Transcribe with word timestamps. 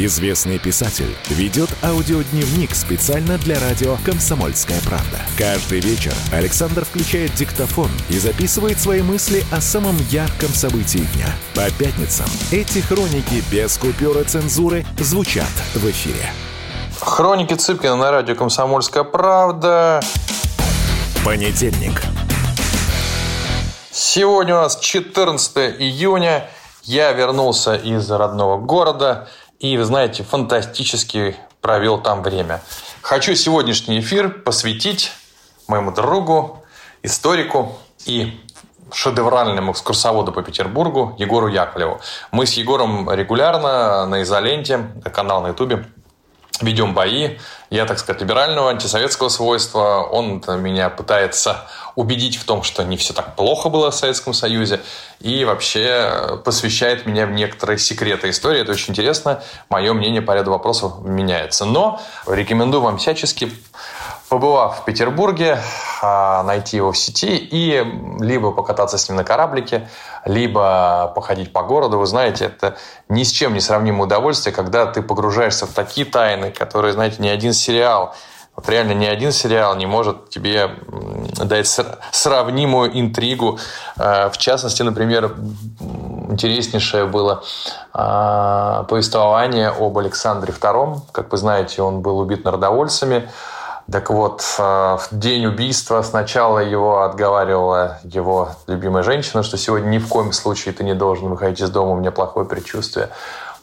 Известный 0.00 0.60
писатель 0.60 1.12
ведет 1.28 1.68
аудиодневник 1.82 2.72
специально 2.72 3.36
для 3.36 3.58
радио 3.58 3.96
«Комсомольская 4.06 4.80
правда». 4.82 5.18
Каждый 5.36 5.80
вечер 5.80 6.14
Александр 6.32 6.84
включает 6.84 7.34
диктофон 7.34 7.90
и 8.08 8.16
записывает 8.16 8.78
свои 8.78 9.02
мысли 9.02 9.44
о 9.50 9.60
самом 9.60 9.96
ярком 10.08 10.50
событии 10.50 11.04
дня. 11.14 11.26
По 11.56 11.68
пятницам 11.76 12.26
эти 12.52 12.78
хроники 12.78 13.42
без 13.50 13.76
купюра 13.76 14.22
цензуры 14.22 14.86
звучат 15.00 15.50
в 15.74 15.84
эфире. 15.90 16.30
Хроники 17.00 17.54
Цыпкина 17.54 17.96
на 17.96 18.12
радио 18.12 18.36
«Комсомольская 18.36 19.02
правда». 19.02 20.00
Понедельник. 21.24 22.00
Сегодня 23.90 24.54
у 24.54 24.58
нас 24.58 24.78
14 24.78 25.56
июня. 25.80 26.48
Я 26.84 27.10
вернулся 27.12 27.74
из 27.74 28.08
родного 28.08 28.58
города 28.58 29.28
и, 29.58 29.76
вы 29.76 29.84
знаете, 29.84 30.22
фантастически 30.22 31.36
провел 31.60 32.00
там 32.00 32.22
время. 32.22 32.60
Хочу 33.02 33.34
сегодняшний 33.34 34.00
эфир 34.00 34.30
посвятить 34.30 35.12
моему 35.66 35.90
другу, 35.90 36.62
историку 37.02 37.78
и 38.06 38.40
шедевральному 38.92 39.72
экскурсоводу 39.72 40.32
по 40.32 40.42
Петербургу 40.42 41.14
Егору 41.18 41.48
Яковлеву. 41.48 42.00
Мы 42.30 42.46
с 42.46 42.54
Егором 42.54 43.10
регулярно 43.10 44.06
на 44.06 44.22
изоленте, 44.22 44.90
канал 45.12 45.42
на 45.42 45.48
Ютубе, 45.48 45.84
ведем 46.62 46.94
бои. 46.94 47.38
Я, 47.70 47.84
так 47.84 47.98
сказать, 47.98 48.22
либерального, 48.22 48.70
антисоветского 48.70 49.28
свойства. 49.28 50.02
Он 50.10 50.42
меня 50.62 50.88
пытается 50.88 51.68
убедить 51.96 52.36
в 52.36 52.44
том, 52.44 52.62
что 52.62 52.84
не 52.84 52.96
все 52.96 53.12
так 53.12 53.36
плохо 53.36 53.68
было 53.68 53.90
в 53.90 53.94
Советском 53.94 54.32
Союзе. 54.32 54.80
И 55.20 55.44
вообще 55.44 56.40
посвящает 56.44 57.06
меня 57.06 57.26
в 57.26 57.32
некоторые 57.32 57.78
секреты 57.78 58.30
истории. 58.30 58.60
Это 58.62 58.72
очень 58.72 58.92
интересно. 58.92 59.42
Мое 59.68 59.92
мнение 59.92 60.22
по 60.22 60.32
ряду 60.32 60.50
вопросов 60.50 61.04
меняется. 61.04 61.64
Но 61.64 62.00
рекомендую 62.26 62.80
вам 62.80 62.98
всячески 62.98 63.52
побывав 64.28 64.80
в 64.80 64.84
Петербурге, 64.84 65.58
а, 66.02 66.42
найти 66.42 66.76
его 66.76 66.92
в 66.92 66.98
сети 66.98 67.36
и 67.36 67.84
либо 68.20 68.52
покататься 68.52 68.98
с 68.98 69.08
ним 69.08 69.16
на 69.16 69.24
кораблике, 69.24 69.88
либо 70.24 71.12
походить 71.14 71.52
по 71.52 71.62
городу. 71.62 71.98
Вы 71.98 72.06
знаете, 72.06 72.46
это 72.46 72.76
ни 73.08 73.22
с 73.22 73.30
чем 73.30 73.54
не 73.54 73.60
сравнимое 73.60 74.06
удовольствие, 74.06 74.54
когда 74.54 74.86
ты 74.86 75.02
погружаешься 75.02 75.66
в 75.66 75.72
такие 75.72 76.06
тайны, 76.06 76.50
которые, 76.50 76.92
знаете, 76.92 77.16
ни 77.22 77.28
один 77.28 77.52
сериал, 77.52 78.14
вот 78.54 78.68
реально 78.68 78.92
ни 78.92 79.06
один 79.06 79.30
сериал 79.30 79.76
не 79.76 79.86
может 79.86 80.30
тебе 80.30 80.70
дать 81.36 81.68
сравнимую 82.10 82.98
интригу. 82.98 83.60
А, 83.96 84.30
в 84.30 84.36
частности, 84.36 84.82
например, 84.82 85.36
интереснейшее 86.28 87.06
было 87.06 87.44
а, 87.94 88.82
повествование 88.84 89.68
об 89.68 89.96
Александре 89.96 90.52
II. 90.52 91.02
Как 91.12 91.30
вы 91.30 91.38
знаете, 91.38 91.82
он 91.82 92.00
был 92.00 92.18
убит 92.18 92.44
народовольцами. 92.44 93.30
Так 93.90 94.10
вот, 94.10 94.44
э, 94.58 94.62
в 94.62 95.08
день 95.12 95.46
убийства 95.46 96.02
сначала 96.02 96.58
его 96.58 97.02
отговаривала 97.04 97.98
его 98.04 98.50
любимая 98.66 99.02
женщина, 99.02 99.42
что 99.42 99.56
сегодня 99.56 99.88
ни 99.88 99.98
в 99.98 100.08
коем 100.08 100.32
случае 100.32 100.74
ты 100.74 100.84
не 100.84 100.94
должен 100.94 101.30
выходить 101.30 101.60
из 101.60 101.70
дома, 101.70 101.92
у 101.92 101.96
меня 101.96 102.10
плохое 102.10 102.46
предчувствие. 102.46 103.08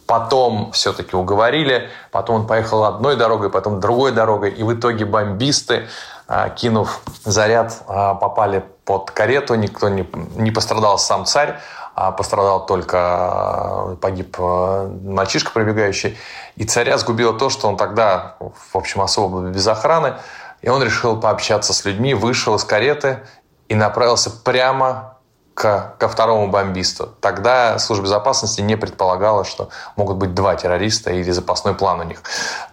Потом 0.07 0.71
все-таки 0.71 1.15
уговорили, 1.15 1.89
потом 2.11 2.37
он 2.37 2.47
поехал 2.47 2.85
одной 2.85 3.17
дорогой, 3.17 3.51
потом 3.51 3.79
другой 3.79 4.11
дорогой, 4.11 4.49
и 4.49 4.63
в 4.63 4.73
итоге 4.73 5.05
бомбисты, 5.05 5.87
э, 6.27 6.49
кинув 6.55 7.01
заряд, 7.23 7.83
э, 7.87 8.15
попали 8.19 8.63
под 8.83 9.11
карету, 9.11 9.53
никто 9.53 9.89
не, 9.89 10.09
не 10.37 10.49
пострадал 10.49 10.97
сам 10.97 11.25
царь, 11.25 11.59
а 11.95 12.11
пострадал 12.11 12.65
только, 12.65 13.97
погиб 14.01 14.37
мальчишка 14.37 15.51
пробегающий. 15.51 16.17
И 16.57 16.65
царя 16.65 16.97
сгубило 16.97 17.33
то, 17.33 17.49
что 17.49 17.69
он 17.69 17.77
тогда, 17.77 18.35
в 18.39 18.75
общем, 18.77 19.01
особо 19.01 19.41
без 19.49 19.65
охраны, 19.65 20.15
и 20.61 20.67
он 20.67 20.83
решил 20.83 21.19
пообщаться 21.19 21.73
с 21.73 21.85
людьми, 21.85 22.13
вышел 22.13 22.55
из 22.55 22.65
кареты 22.65 23.21
и 23.69 23.75
направился 23.75 24.29
прямо 24.29 25.15
к, 25.53 25.95
ко 25.97 26.09
второму 26.09 26.49
бомбисту. 26.49 27.15
Тогда 27.21 27.79
служба 27.79 28.03
безопасности 28.03 28.59
не 28.59 28.75
предполагала, 28.75 29.45
что 29.45 29.69
могут 29.95 30.17
быть 30.17 30.33
два 30.33 30.55
террориста 30.55 31.11
или 31.11 31.31
запасной 31.31 31.75
план 31.75 32.01
у 32.01 32.03
них. 32.03 32.21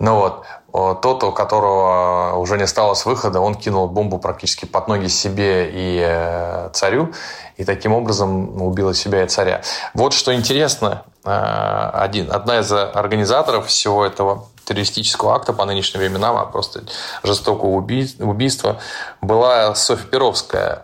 Но 0.01 0.19
вот 0.19 0.45
тот, 0.73 1.23
у 1.23 1.33
которого 1.33 2.37
уже 2.37 2.57
не 2.57 2.65
осталось 2.65 3.05
выхода, 3.05 3.41
он 3.41 3.55
кинул 3.55 3.89
бомбу 3.89 4.19
практически 4.19 4.65
под 4.65 4.89
ноги 4.89 5.09
себе 5.09 5.71
и 5.71 6.03
э, 6.03 6.71
царю, 6.73 7.13
и 7.59 7.65
таким 7.65 7.93
образом 7.93 8.63
убил 8.63 8.95
себя 8.95 9.25
и 9.25 9.29
царя. 9.29 9.61
Вот 9.93 10.15
что 10.15 10.35
интересно, 10.35 11.05
э, 11.25 11.91
один, 11.93 12.33
одна 12.33 12.61
из 12.61 12.73
организаторов 12.73 13.67
всего 13.67 14.05
этого 14.05 14.47
террористического 14.65 15.35
акта 15.35 15.53
по 15.53 15.65
нынешним 15.65 16.01
временам, 16.01 16.37
а 16.37 16.47
просто 16.47 16.85
жестокого 17.23 17.71
убийства, 17.71 18.81
была 19.21 19.75
Софья 19.75 20.07
Перовская, 20.07 20.83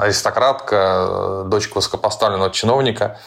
аристократка, 0.00 1.44
дочка 1.46 1.78
высокопоставленного 1.78 2.50
чиновника. 2.50 3.18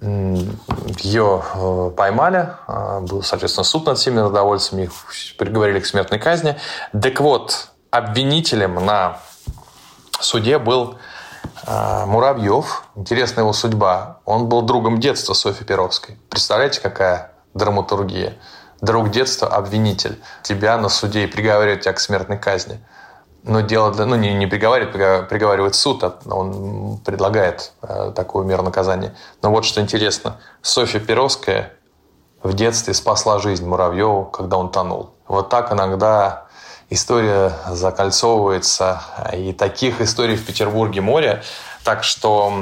Ее 0.00 1.42
э, 1.54 1.90
поймали, 1.96 2.48
а, 2.66 3.00
был, 3.00 3.22
соответственно, 3.22 3.64
суд 3.64 3.86
над 3.86 3.98
всеми 3.98 4.16
народовольцами, 4.16 4.82
их 4.82 4.92
приговорили 5.38 5.80
к 5.80 5.86
смертной 5.86 6.18
казни. 6.18 6.56
Так 6.92 7.20
вот, 7.20 7.68
обвинителем 7.90 8.84
на 8.84 9.18
суде 10.20 10.58
был 10.58 10.96
а, 11.64 12.04
Муравьев. 12.06 12.84
Интересная 12.96 13.44
его 13.44 13.52
судьба. 13.52 14.20
Он 14.24 14.48
был 14.48 14.62
другом 14.62 14.98
детства 14.98 15.34
Софьи 15.34 15.64
Перовской. 15.64 16.18
Представляете, 16.30 16.80
какая 16.80 17.32
драматургия? 17.54 18.36
друг 18.80 19.10
детства, 19.10 19.48
обвинитель, 19.48 20.18
тебя 20.42 20.76
на 20.78 20.88
суде 20.88 21.24
и 21.24 21.26
приговаривает 21.26 21.82
тебя 21.82 21.92
к 21.92 22.00
смертной 22.00 22.38
казни. 22.38 22.80
Но 23.46 23.60
дело, 23.60 23.92
ну, 23.92 24.16
не, 24.16 24.34
не 24.34 24.48
приговаривает, 24.48 25.28
приговаривает 25.28 25.76
суд, 25.76 26.02
а 26.02 26.18
он 26.28 26.98
предлагает 27.04 27.72
э, 27.80 28.12
такую 28.14 28.44
меру 28.44 28.64
наказания. 28.64 29.14
Но 29.40 29.52
вот 29.52 29.64
что 29.64 29.80
интересно, 29.80 30.38
Софья 30.62 30.98
Перовская 30.98 31.72
в 32.42 32.54
детстве 32.54 32.92
спасла 32.92 33.38
жизнь 33.38 33.64
Муравьеву, 33.64 34.24
когда 34.24 34.56
он 34.56 34.72
тонул. 34.72 35.14
Вот 35.28 35.48
так 35.48 35.72
иногда 35.72 36.46
история 36.90 37.52
закольцовывается, 37.70 39.02
и 39.32 39.52
таких 39.52 40.00
историй 40.00 40.34
в 40.34 40.44
Петербурге 40.44 41.00
море, 41.00 41.44
так 41.84 42.02
что 42.02 42.52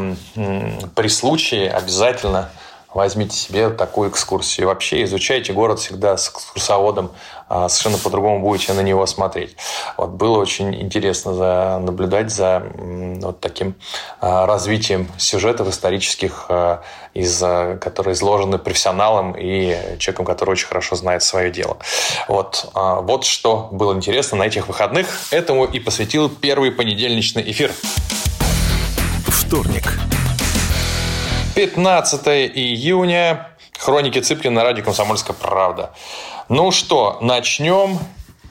при 0.94 1.08
случае 1.08 1.70
обязательно 1.70 2.50
возьмите 2.94 3.36
себе 3.36 3.70
такую 3.70 4.10
экскурсию. 4.10 4.68
Вообще 4.68 5.02
изучайте 5.02 5.52
город 5.52 5.80
всегда 5.80 6.16
с 6.16 6.28
экскурсоводом, 6.30 7.10
а, 7.48 7.68
совершенно 7.68 7.98
по-другому 7.98 8.40
будете 8.40 8.72
на 8.72 8.80
него 8.80 9.04
смотреть. 9.06 9.56
Вот 9.96 10.10
было 10.10 10.38
очень 10.38 10.74
интересно 10.80 11.34
за, 11.34 11.78
наблюдать 11.82 12.30
за 12.30 12.62
вот 12.76 13.40
таким 13.40 13.74
а, 14.20 14.46
развитием 14.46 15.08
сюжетов 15.18 15.68
исторических, 15.68 16.46
а, 16.48 16.82
из, 17.12 17.38
которые 17.80 18.14
изложены 18.14 18.58
профессионалом 18.58 19.36
и 19.38 19.76
человеком, 19.98 20.24
который 20.24 20.50
очень 20.50 20.66
хорошо 20.66 20.96
знает 20.96 21.22
свое 21.22 21.50
дело. 21.50 21.76
Вот, 22.26 22.70
вот 22.74 23.24
что 23.24 23.68
было 23.70 23.94
интересно 23.94 24.38
на 24.38 24.44
этих 24.44 24.66
выходных. 24.66 25.06
Этому 25.30 25.64
и 25.64 25.78
посвятил 25.78 26.28
первый 26.28 26.72
понедельничный 26.72 27.48
эфир. 27.48 27.70
Вторник. 29.28 29.84
15 31.54 32.26
июня. 32.56 33.48
Хроники 33.78 34.18
Цыплина 34.18 34.56
на 34.56 34.64
радио 34.64 34.82
«Комсомольская 34.82 35.36
правда». 35.36 35.94
Ну 36.48 36.72
что, 36.72 37.18
начнем 37.20 38.00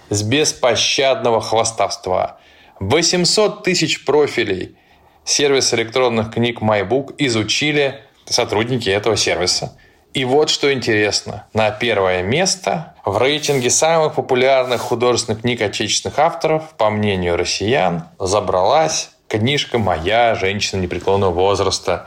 с 0.10 0.24
беспощадного 0.24 1.42
хвастовства. 1.42 2.38
800 2.80 3.64
тысяч 3.64 4.06
профилей 4.06 4.78
сервиса 5.26 5.76
электронных 5.76 6.32
книг 6.34 6.62
MyBook 6.62 7.16
изучили 7.18 8.02
сотрудники 8.26 8.90
этого 8.90 9.18
сервиса. 9.18 9.78
И 10.14 10.24
вот 10.24 10.50
что 10.50 10.72
интересно. 10.72 11.48
На 11.54 11.72
первое 11.72 12.24
место 12.24 12.96
в 13.04 13.18
рейтинге 13.18 13.70
самых 13.70 14.14
популярных 14.14 14.80
художественных 14.80 15.42
книг 15.42 15.62
отечественных 15.62 16.20
авторов, 16.20 16.70
по 16.78 16.90
мнению 16.90 17.36
россиян, 17.36 18.06
забралась 18.18 19.10
книжка 19.38 19.80
моя, 19.80 20.36
женщина 20.36 20.80
непреклонного 20.80 21.32
возраста. 21.32 22.06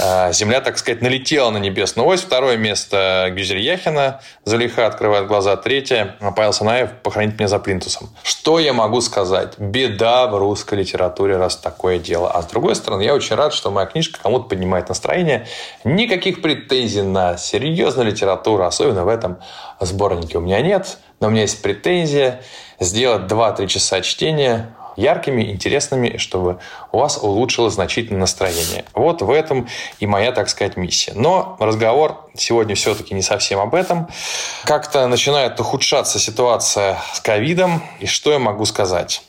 А, 0.00 0.32
Земля, 0.32 0.60
так 0.60 0.76
сказать, 0.76 1.02
налетела 1.02 1.50
на 1.50 1.58
небесную 1.58 2.08
ось. 2.08 2.20
Второе 2.20 2.56
место 2.56 3.30
Гюзель 3.30 3.60
Яхина. 3.60 4.20
Залиха 4.44 4.86
открывает 4.86 5.28
глаза. 5.28 5.56
Третье. 5.56 6.16
Павел 6.36 6.52
Санаев 6.52 6.90
похоронить 7.02 7.38
меня 7.38 7.46
за 7.48 7.60
плинтусом. 7.60 8.10
Что 8.24 8.58
я 8.58 8.72
могу 8.72 9.00
сказать? 9.00 9.58
Беда 9.58 10.26
в 10.26 10.36
русской 10.36 10.74
литературе, 10.74 11.36
раз 11.36 11.56
такое 11.56 11.98
дело. 11.98 12.30
А 12.30 12.42
с 12.42 12.46
другой 12.46 12.74
стороны, 12.74 13.02
я 13.02 13.14
очень 13.14 13.36
рад, 13.36 13.54
что 13.54 13.70
моя 13.70 13.86
книжка 13.86 14.18
кому-то 14.20 14.48
поднимает 14.48 14.88
настроение. 14.88 15.46
Никаких 15.84 16.42
претензий 16.42 17.02
на 17.02 17.36
серьезную 17.36 18.10
литературу, 18.10 18.64
особенно 18.64 19.04
в 19.04 19.08
этом 19.08 19.38
сборнике 19.80 20.38
у 20.38 20.40
меня 20.40 20.60
нет. 20.60 20.98
Но 21.20 21.28
у 21.28 21.30
меня 21.30 21.42
есть 21.42 21.62
претензия 21.62 22.42
сделать 22.80 23.30
2-3 23.30 23.68
часа 23.68 24.00
чтения 24.00 24.74
яркими, 24.96 25.50
интересными, 25.50 26.16
чтобы 26.18 26.58
у 26.92 26.98
вас 26.98 27.18
улучшилось 27.18 27.74
значительно 27.74 28.20
настроение. 28.20 28.84
Вот 28.94 29.22
в 29.22 29.30
этом 29.30 29.68
и 30.00 30.06
моя, 30.06 30.32
так 30.32 30.48
сказать, 30.48 30.76
миссия. 30.76 31.12
Но 31.14 31.56
разговор 31.58 32.28
сегодня 32.36 32.74
все-таки 32.74 33.14
не 33.14 33.22
совсем 33.22 33.60
об 33.60 33.74
этом. 33.74 34.08
Как-то 34.64 35.06
начинает 35.06 35.58
ухудшаться 35.60 36.18
ситуация 36.18 36.98
с 37.12 37.20
ковидом. 37.20 37.82
И 38.00 38.06
что 38.06 38.32
я 38.32 38.38
могу 38.38 38.64
сказать? 38.64 39.22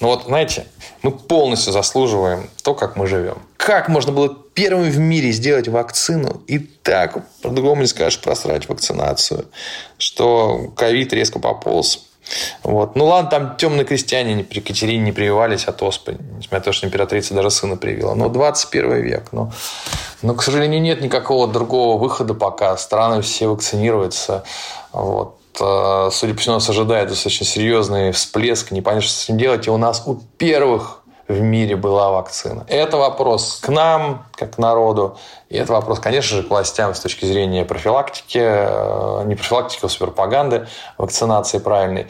Ну 0.00 0.08
вот, 0.08 0.24
знаете, 0.24 0.66
мы 1.02 1.12
полностью 1.12 1.72
заслуживаем 1.72 2.50
то, 2.64 2.74
как 2.74 2.96
мы 2.96 3.06
живем. 3.06 3.38
Как 3.56 3.88
можно 3.88 4.10
было 4.10 4.36
первым 4.54 4.90
в 4.90 4.98
мире 4.98 5.30
сделать 5.30 5.68
вакцину 5.68 6.42
и 6.48 6.58
так, 6.58 7.24
по-другому 7.40 7.82
не 7.82 7.86
скажешь, 7.86 8.20
просрать 8.20 8.68
вакцинацию, 8.68 9.46
что 9.98 10.72
ковид 10.76 11.12
резко 11.12 11.38
пополз. 11.38 12.08
Вот. 12.62 12.96
Ну 12.96 13.06
ладно, 13.06 13.30
там 13.30 13.56
темные 13.56 13.84
крестьяне 13.84 14.44
при 14.44 14.58
Екатерине 14.58 15.04
не 15.04 15.12
прививались 15.12 15.64
от 15.64 15.82
оспы, 15.82 16.16
несмотря 16.36 16.58
на 16.58 16.64
то, 16.64 16.72
что 16.72 16.86
императрица 16.86 17.34
даже 17.34 17.50
сына 17.50 17.76
привила. 17.76 18.14
Но 18.14 18.28
21 18.28 18.94
век. 19.02 19.32
Но, 19.32 19.52
но, 20.22 20.34
к 20.34 20.42
сожалению, 20.42 20.80
нет 20.80 21.00
никакого 21.00 21.48
другого 21.48 21.98
выхода 21.98 22.34
пока. 22.34 22.76
Страны 22.76 23.22
все 23.22 23.48
вакцинируются. 23.48 24.44
Вот. 24.92 25.38
Э, 25.60 26.08
судя 26.12 26.34
по 26.34 26.40
всему, 26.40 26.54
нас 26.56 26.68
ожидает 26.68 27.08
достаточно 27.08 27.46
серьезный 27.46 28.12
всплеск. 28.12 28.70
Непонятно, 28.70 29.02
что 29.02 29.14
с 29.14 29.24
этим 29.24 29.38
делать. 29.38 29.66
И 29.66 29.70
у 29.70 29.76
нас 29.76 30.02
у 30.06 30.14
первых 30.38 31.01
в 31.32 31.40
мире 31.40 31.76
была 31.76 32.10
вакцина. 32.10 32.64
Это 32.68 32.96
вопрос 32.96 33.58
к 33.62 33.68
нам, 33.68 34.26
как 34.34 34.56
к 34.56 34.58
народу. 34.58 35.18
И 35.48 35.56
это 35.56 35.72
вопрос, 35.72 36.00
конечно 36.00 36.36
же, 36.36 36.42
к 36.42 36.50
властям 36.50 36.94
с 36.94 37.00
точки 37.00 37.24
зрения 37.24 37.64
профилактики, 37.64 38.40
э, 38.40 39.22
не 39.26 39.34
профилактики, 39.34 39.84
а 39.84 39.98
пропаганды, 39.98 40.66
вакцинации 40.98 41.58
правильной. 41.58 42.06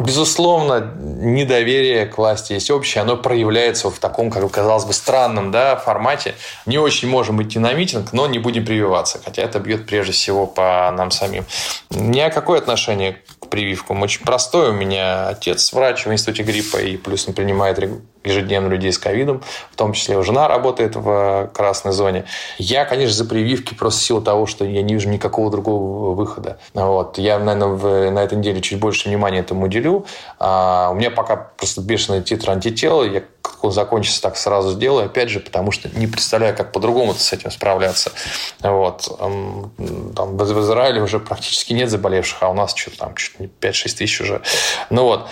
Безусловно, 0.00 0.80
недоверие 0.98 2.06
к 2.06 2.16
власти 2.16 2.54
есть 2.54 2.70
общее, 2.70 3.02
оно 3.02 3.18
проявляется 3.18 3.90
в 3.90 3.98
таком, 3.98 4.30
как 4.30 4.50
казалось 4.50 4.86
бы, 4.86 4.94
странном 4.94 5.50
да, 5.50 5.76
формате. 5.76 6.34
Не 6.64 6.78
очень 6.78 7.06
можем 7.06 7.42
идти 7.42 7.58
на 7.58 7.74
митинг, 7.74 8.14
но 8.14 8.26
не 8.26 8.38
будем 8.38 8.64
прививаться, 8.64 9.20
хотя 9.22 9.42
это 9.42 9.58
бьет 9.58 9.86
прежде 9.86 10.12
всего 10.12 10.46
по 10.46 10.90
нам 10.96 11.10
самим. 11.10 11.44
У 11.90 12.02
меня 12.02 12.30
какое 12.30 12.60
отношение 12.60 13.18
к 13.40 13.48
прививкам? 13.48 14.00
Очень 14.00 14.24
простое. 14.24 14.70
У 14.70 14.74
меня 14.74 15.28
отец 15.28 15.70
врач 15.74 16.06
в 16.06 16.12
институте 16.12 16.44
гриппа, 16.44 16.78
и 16.78 16.96
плюс 16.96 17.28
он 17.28 17.34
принимает 17.34 17.78
ежедневно 18.24 18.68
людей 18.68 18.92
с 18.92 18.98
ковидом, 18.98 19.42
в 19.70 19.76
том 19.76 19.92
числе 19.92 20.22
жена 20.22 20.48
работает 20.48 20.96
в 20.96 21.50
красной 21.54 21.92
зоне. 21.92 22.24
Я, 22.58 22.84
конечно, 22.84 23.14
за 23.14 23.24
прививки 23.24 23.74
просто 23.74 24.00
в 24.00 24.02
силу 24.04 24.20
того, 24.20 24.46
что 24.46 24.64
я 24.64 24.82
не 24.82 24.94
вижу 24.94 25.08
никакого 25.08 25.50
другого 25.50 26.14
выхода. 26.14 26.58
Вот. 26.74 27.18
Я, 27.18 27.38
наверное, 27.38 27.68
в, 27.68 28.10
на 28.10 28.22
этой 28.22 28.36
неделе 28.38 28.60
чуть 28.60 28.78
больше 28.78 29.08
внимания 29.08 29.38
этому 29.38 29.66
уделю. 29.66 30.06
А 30.38 30.90
у 30.92 30.94
меня 30.94 31.10
пока 31.10 31.36
просто 31.36 31.80
бешеный 31.80 32.22
титр 32.22 32.50
антител. 32.50 33.02
Я 33.04 33.22
закончится, 33.70 34.22
так 34.22 34.36
сразу 34.36 34.70
сделаю. 34.70 35.06
Опять 35.06 35.28
же, 35.28 35.40
потому 35.40 35.72
что 35.72 35.88
не 35.88 36.06
представляю, 36.06 36.56
как 36.56 36.72
по-другому 36.72 37.14
с 37.14 37.32
этим 37.32 37.50
справляться. 37.50 38.12
Вот. 38.60 39.08
Там, 39.18 40.36
в 40.36 40.60
Израиле 40.60 41.02
уже 41.02 41.18
практически 41.20 41.72
нет 41.72 41.90
заболевших, 41.90 42.42
а 42.42 42.48
у 42.48 42.54
нас 42.54 42.74
что-то 42.74 42.98
там 42.98 43.14
чуть 43.14 43.38
не 43.40 43.46
5-6 43.46 43.96
тысяч 43.96 44.20
уже. 44.20 44.42
Ну 44.90 45.04
вот. 45.04 45.26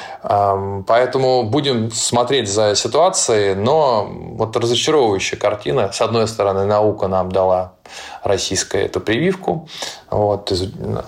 Поэтому 0.87 1.45
будем 1.45 1.91
смотреть 1.91 2.49
за 2.49 2.75
ситуацией, 2.75 3.55
но 3.55 4.07
вот 4.09 4.57
разочаровывающая 4.57 5.39
картина. 5.39 5.93
С 5.93 6.01
одной 6.01 6.29
стороны, 6.29 6.65
наука 6.65 7.09
нам 7.09 7.31
дала 7.33 7.75
российская 8.23 8.85
эту 8.87 9.01
прививку, 9.01 9.69
вот, 10.11 10.53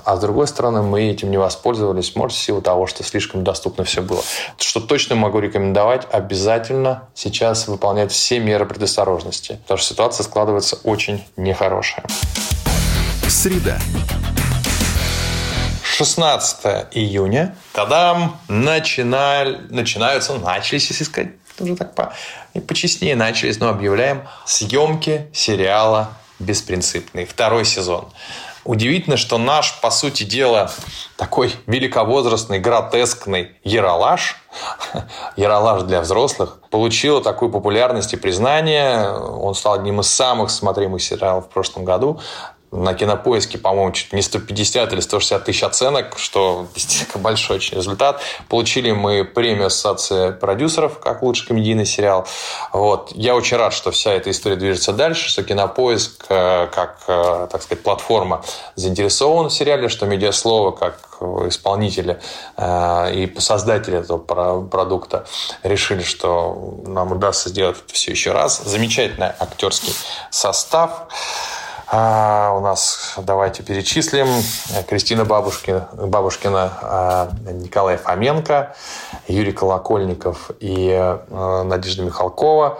а 0.04 0.16
с 0.16 0.20
другой 0.20 0.46
стороны, 0.46 0.82
мы 0.82 1.02
этим 1.10 1.30
не 1.30 1.38
воспользовались, 1.38 2.14
может, 2.16 2.36
в 2.36 2.40
силу 2.40 2.60
того, 2.62 2.86
что 2.86 3.02
слишком 3.02 3.44
доступно 3.44 3.84
все 3.84 4.02
было. 4.02 4.22
Что 4.58 4.80
точно 4.80 5.16
могу 5.16 5.38
рекомендовать, 5.38 6.06
обязательно 6.10 7.08
сейчас 7.14 7.68
выполнять 7.68 8.12
все 8.12 8.38
меры 8.38 8.66
предосторожности, 8.66 9.58
потому 9.62 9.78
что 9.78 9.88
ситуация 9.88 10.24
складывается 10.24 10.78
очень 10.84 11.24
нехорошая. 11.36 12.04
Среда. 13.28 13.78
16 16.00 16.86
июня, 16.92 17.54
тадам, 17.72 18.38
начинали, 18.48 19.60
начинаются, 19.68 20.32
начались, 20.32 20.88
если 20.88 21.04
сказать, 21.04 21.32
уже 21.58 21.76
так 21.76 21.94
по, 21.94 22.14
почестнее 22.66 23.16
начались, 23.16 23.60
но 23.60 23.68
объявляем 23.68 24.26
съемки 24.46 25.28
сериала 25.32 26.12
«Беспринципный». 26.40 27.24
Второй 27.24 27.64
сезон. 27.64 28.08
Удивительно, 28.64 29.16
что 29.16 29.38
наш, 29.38 29.80
по 29.80 29.90
сути 29.90 30.24
дела, 30.24 30.70
такой 31.16 31.54
великовозрастный, 31.66 32.58
гротескный 32.58 33.52
Яралаш, 33.64 34.36
Яралаш 35.36 35.82
для 35.82 36.00
взрослых, 36.02 36.58
получил 36.70 37.22
такую 37.22 37.50
популярность 37.50 38.12
и 38.12 38.16
признание. 38.16 39.10
Он 39.12 39.54
стал 39.54 39.74
одним 39.74 40.00
из 40.00 40.08
самых 40.08 40.50
смотримых 40.50 41.02
сериалов 41.02 41.46
в 41.46 41.48
прошлом 41.48 41.84
году 41.84 42.20
на 42.72 42.94
кинопоиске, 42.94 43.58
по-моему, 43.58 43.92
чуть 43.92 44.12
не 44.12 44.22
150 44.22 44.92
или 44.92 45.00
160 45.00 45.44
тысяч 45.44 45.62
оценок, 45.62 46.18
что 46.18 46.68
большой 47.16 47.56
очень 47.56 47.76
результат. 47.76 48.20
Получили 48.48 48.92
мы 48.92 49.24
премию 49.24 49.66
Ассоциации 49.66 50.30
продюсеров 50.30 51.00
как 51.00 51.22
лучший 51.22 51.48
комедийный 51.48 51.86
сериал. 51.86 52.26
Вот. 52.72 53.12
Я 53.14 53.34
очень 53.34 53.56
рад, 53.56 53.72
что 53.72 53.90
вся 53.90 54.12
эта 54.12 54.30
история 54.30 54.56
движется 54.56 54.92
дальше, 54.92 55.28
что 55.28 55.42
кинопоиск 55.42 56.26
э, 56.28 56.68
как, 56.72 57.00
э, 57.08 57.48
так 57.50 57.62
сказать, 57.62 57.82
платформа 57.82 58.44
заинтересован 58.76 59.48
в 59.48 59.52
сериале, 59.52 59.88
что 59.88 60.06
медиаслово 60.06 60.70
как 60.70 60.98
исполнители 61.48 62.20
э, 62.56 63.14
и 63.14 63.40
создатели 63.40 63.98
этого 63.98 64.18
продукта 64.18 65.26
решили, 65.62 66.02
что 66.02 66.80
нам 66.86 67.12
удастся 67.12 67.48
сделать 67.48 67.78
это 67.84 67.92
все 67.92 68.12
еще 68.12 68.32
раз. 68.32 68.62
Замечательный 68.64 69.32
актерский 69.38 69.94
состав. 70.30 71.08
А, 71.92 72.52
у 72.56 72.60
нас, 72.60 73.14
давайте 73.16 73.64
перечислим, 73.64 74.28
Кристина 74.88 75.24
Бабушкина, 75.24 75.88
Бабушкина 75.92 77.32
Николай 77.52 77.96
Фоменко, 77.96 78.76
Юрий 79.26 79.50
Колокольников 79.50 80.52
и 80.60 80.92
а, 80.94 81.64
Надежда 81.64 82.04
Михалкова, 82.04 82.78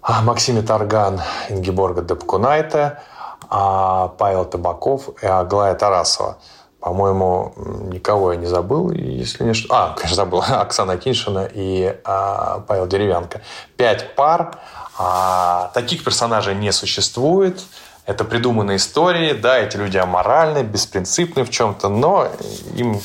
а, 0.00 0.22
Максим 0.22 0.64
Тарган, 0.64 1.20
Ингеборга 1.50 2.00
Депкунайте, 2.00 3.02
а, 3.50 4.08
Павел 4.16 4.46
Табаков 4.46 5.10
и 5.22 5.26
Аглая 5.26 5.74
Тарасова. 5.74 6.38
По-моему, 6.80 7.52
никого 7.92 8.32
я 8.32 8.38
не 8.38 8.46
забыл, 8.46 8.92
если 8.92 9.44
не... 9.44 9.52
А, 9.68 9.92
конечно, 9.94 10.16
забыл. 10.16 10.42
Оксана 10.48 10.96
Киншина 10.96 11.50
и 11.52 11.94
а, 12.04 12.60
Павел 12.66 12.86
Деревянко. 12.86 13.42
Пять 13.76 14.14
пар. 14.16 14.58
А, 14.98 15.70
таких 15.74 16.02
персонажей 16.02 16.54
не 16.54 16.72
существует 16.72 17.60
это 18.06 18.24
придуманные 18.24 18.76
истории, 18.76 19.32
да, 19.32 19.58
эти 19.58 19.76
люди 19.76 19.96
аморальны, 19.96 20.62
беспринципны 20.62 21.44
в 21.44 21.50
чем-то, 21.50 21.88
но 21.88 22.28
им 22.74 23.00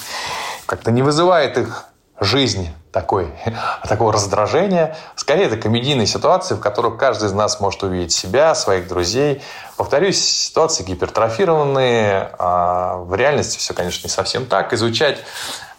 как-то 0.66 0.92
не 0.92 1.02
вызывает 1.02 1.58
их 1.58 1.86
жизнь 2.20 2.70
такой, 2.92 3.32
такого 3.88 4.14
раздражения. 4.14 4.96
Скорее, 5.16 5.46
это 5.46 5.58
комедийные 5.58 6.08
ситуации, 6.08 6.56
в 6.56 6.60
которых 6.60 6.98
каждый 6.98 7.26
из 7.26 7.34
нас 7.34 7.60
может 7.60 7.84
увидеть 7.84 8.12
себя, 8.12 8.56
своих 8.56 8.88
друзей. 8.88 9.42
Повторюсь, 9.76 10.20
ситуации 10.20 10.84
гипертрофированные. 10.84 12.32
А 12.40 12.98
в 12.98 13.14
реальности 13.14 13.60
все, 13.60 13.76
конечно, 13.76 14.08
не 14.08 14.12
совсем 14.12 14.48
так. 14.48 14.74
Изучать 14.74 15.20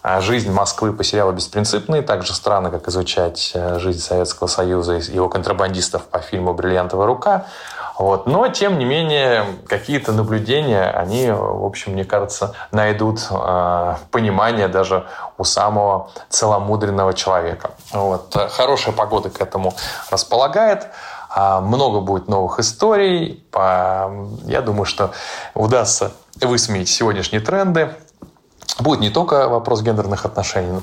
а, 0.03 0.21
жизнь 0.21 0.51
Москвы 0.53 0.93
по 0.93 1.03
сериалу 1.03 1.33
«Беспринципный», 1.33 2.03
так 2.03 2.25
же 2.25 2.33
странно, 2.33 2.71
как 2.71 2.87
изучать 2.87 3.51
э, 3.55 3.81
жизнь 3.81 4.01
Советского 4.01 4.47
Союза 4.47 4.97
и 4.99 5.13
его 5.13 5.29
контрабандистов 5.29 6.05
по 6.05 6.21
фильму 6.21 6.55
«Бриллиантовая 6.55 7.07
рука», 7.07 7.47
вот. 7.99 8.27
Но, 8.27 8.49
тем 8.49 8.79
не 8.79 8.85
менее, 8.85 9.45
какие-то 9.67 10.13
наблюдения, 10.13 10.85
они, 10.85 11.31
в 11.31 11.65
общем, 11.65 11.93
мне 11.93 12.05
кажется, 12.05 12.55
найдут 12.71 13.27
э, 13.31 13.95
понимание 14.11 14.69
даже 14.69 15.07
у 15.37 15.45
самого 15.45 16.11
целомудренного 16.29 17.13
человека. 17.13 17.73
Вот. 17.93 18.37
Хорошая 18.51 18.95
погода 18.95 19.31
к 19.31 19.41
этому 19.41 19.75
располагает. 20.11 20.87
А, 21.31 21.61
много 21.61 22.01
будет 22.01 22.29
новых 22.29 22.59
историй. 22.59 23.45
Я 23.55 24.63
думаю, 24.65 24.85
что 24.85 25.13
удастся 25.55 26.13
высмеять 26.41 26.89
сегодняшние 26.89 27.41
тренды. 27.41 27.95
Будет 28.79 29.01
не 29.01 29.11
только 29.11 29.49
вопрос 29.49 29.83
гендерных 29.83 30.25
отношений. 30.25 30.81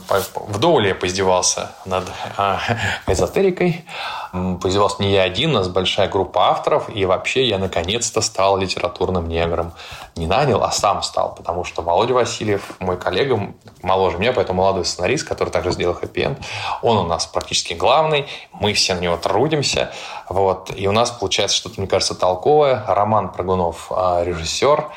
Вдоволь 0.47 0.87
я 0.87 0.95
поиздевался 0.95 1.71
над 1.85 2.03
а, 2.35 2.59
эзотерикой. 3.07 3.85
Поиздевался 4.33 5.01
не 5.01 5.13
я 5.13 5.23
один, 5.23 5.51
у 5.51 5.53
нас 5.53 5.69
большая 5.69 6.09
группа 6.09 6.49
авторов. 6.49 6.93
И 6.93 7.05
вообще 7.05 7.47
я 7.47 7.57
наконец-то 7.57 8.19
стал 8.19 8.57
литературным 8.57 9.29
негром. 9.29 9.71
Не 10.17 10.27
нанял, 10.27 10.61
а 10.61 10.71
сам 10.71 11.03
стал. 11.03 11.35
Потому 11.35 11.63
что 11.63 11.81
Володя 11.81 12.13
Васильев, 12.13 12.75
мой 12.79 12.97
коллега, 12.97 13.53
моложе 13.81 14.17
меня, 14.17 14.33
поэтому 14.33 14.61
молодой 14.61 14.83
сценарист, 14.83 15.25
который 15.25 15.49
также 15.49 15.71
сделал 15.71 15.93
хэппи 15.93 16.35
он 16.81 16.97
у 16.97 17.03
нас 17.03 17.25
практически 17.25 17.73
главный. 17.73 18.27
Мы 18.53 18.73
все 18.73 18.95
на 18.95 18.99
него 18.99 19.17
трудимся. 19.17 19.91
Вот. 20.29 20.71
И 20.75 20.87
у 20.87 20.91
нас 20.91 21.11
получается 21.11 21.57
что-то, 21.57 21.79
мне 21.79 21.87
кажется, 21.87 22.15
толковое. 22.15 22.83
Роман 22.87 23.31
Прогунов 23.31 23.87
а, 23.89 24.23
режиссер. 24.23 24.89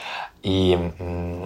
И 0.48 0.78